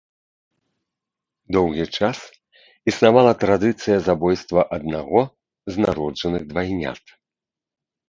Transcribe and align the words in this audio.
Доўгі 1.55 1.85
час 1.99 2.17
існавала 2.93 3.33
традыцыя 3.45 3.97
забойства 4.09 4.67
аднаго 4.81 5.21
з 5.77 5.89
народжаных 5.89 6.41
двайнят. 6.53 7.03